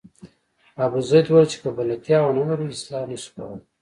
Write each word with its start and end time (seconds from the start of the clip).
ابوزید 0.85 1.25
وویل 1.27 1.47
چې 1.51 1.57
که 1.61 1.69
بلدتیا 1.77 2.19
ونه 2.21 2.43
لرو 2.49 2.65
اصلاح 2.73 3.03
نه 3.09 3.17
شو 3.21 3.31
کولای. 3.35 3.61